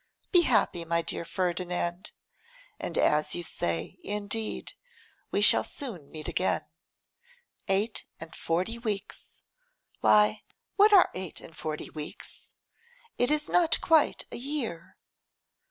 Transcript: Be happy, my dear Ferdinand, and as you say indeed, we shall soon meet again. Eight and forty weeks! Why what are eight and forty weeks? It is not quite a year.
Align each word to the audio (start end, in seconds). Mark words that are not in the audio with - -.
Be 0.31 0.41
happy, 0.41 0.83
my 0.83 1.03
dear 1.03 1.23
Ferdinand, 1.23 2.11
and 2.79 2.97
as 2.97 3.35
you 3.35 3.43
say 3.43 3.99
indeed, 4.03 4.73
we 5.29 5.41
shall 5.43 5.63
soon 5.63 6.09
meet 6.09 6.27
again. 6.27 6.65
Eight 7.67 8.05
and 8.19 8.33
forty 8.35 8.79
weeks! 8.79 9.43
Why 9.99 10.41
what 10.75 10.91
are 10.91 11.11
eight 11.13 11.39
and 11.39 11.55
forty 11.55 11.91
weeks? 11.91 12.55
It 13.19 13.29
is 13.29 13.47
not 13.47 13.79
quite 13.79 14.25
a 14.31 14.37
year. 14.37 14.97